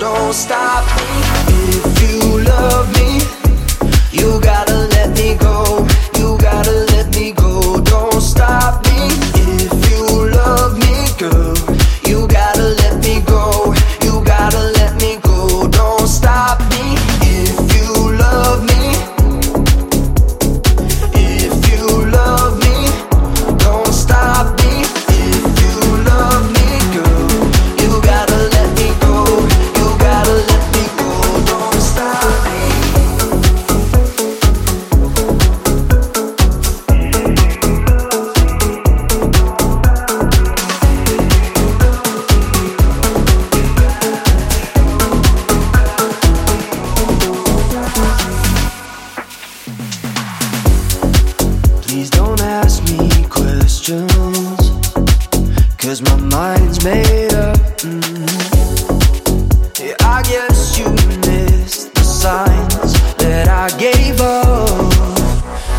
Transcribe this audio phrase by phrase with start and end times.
[0.00, 1.59] Don't stop me
[53.90, 54.70] questions.
[55.78, 57.56] Cause my mind's made up.
[57.82, 58.20] mm.
[59.80, 60.88] Yeah, I guess you
[61.26, 64.90] missed the signs that I gave up.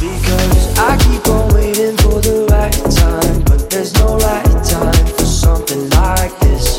[0.00, 3.42] Because I keep on waiting for the right time.
[3.44, 6.78] But there's no right time for something like this.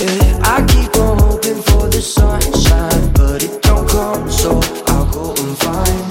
[0.00, 3.12] Yeah, I keep on hoping for the sunshine.
[3.12, 6.03] But it don't come, so I'll go and find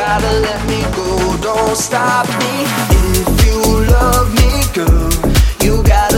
[0.00, 1.36] gotta let me go.
[1.42, 2.54] Don't stop me
[3.20, 3.60] if you
[3.96, 5.10] love me, girl.
[5.64, 6.09] You gotta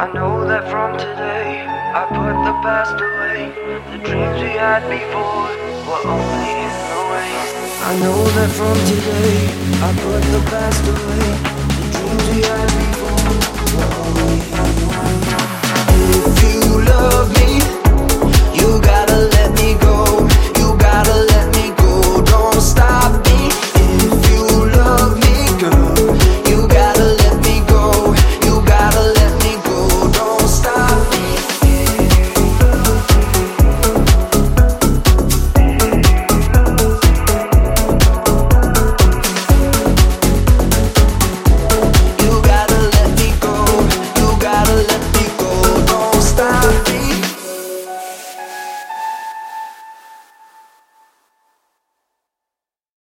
[0.00, 3.52] I know that from today, I put the past away.
[3.92, 5.44] The dreams we had before
[5.84, 7.28] were only in the way.
[7.84, 9.52] I know that from today,
[9.84, 11.28] I put the past away.
[11.76, 13.28] The dreams we had before
[13.76, 14.29] were only